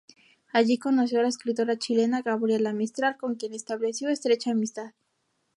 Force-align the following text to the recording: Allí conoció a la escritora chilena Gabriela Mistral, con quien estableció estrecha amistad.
Allí 0.51 0.79
conoció 0.79 1.19
a 1.19 1.21
la 1.21 1.27
escritora 1.29 1.77
chilena 1.77 2.23
Gabriela 2.23 2.73
Mistral, 2.73 3.17
con 3.17 3.35
quien 3.35 3.53
estableció 3.53 4.09
estrecha 4.09 4.49
amistad. 4.49 4.93